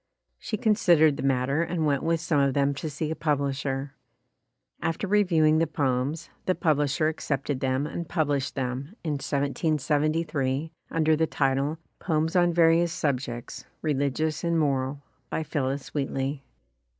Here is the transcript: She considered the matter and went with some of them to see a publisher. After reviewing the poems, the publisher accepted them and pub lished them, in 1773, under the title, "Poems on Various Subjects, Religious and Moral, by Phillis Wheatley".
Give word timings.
She 0.39 0.57
considered 0.57 1.15
the 1.17 1.21
matter 1.21 1.61
and 1.61 1.85
went 1.85 2.01
with 2.01 2.19
some 2.19 2.39
of 2.39 2.55
them 2.55 2.73
to 2.73 2.89
see 2.89 3.11
a 3.11 3.15
publisher. 3.15 3.93
After 4.81 5.05
reviewing 5.05 5.59
the 5.59 5.67
poems, 5.67 6.31
the 6.47 6.55
publisher 6.55 7.07
accepted 7.07 7.59
them 7.59 7.85
and 7.85 8.09
pub 8.09 8.29
lished 8.29 8.53
them, 8.55 8.95
in 9.03 9.11
1773, 9.21 10.71
under 10.89 11.15
the 11.15 11.27
title, 11.27 11.77
"Poems 11.99 12.35
on 12.35 12.51
Various 12.51 12.91
Subjects, 12.91 13.65
Religious 13.83 14.43
and 14.43 14.57
Moral, 14.57 15.03
by 15.29 15.43
Phillis 15.43 15.93
Wheatley". 15.93 16.41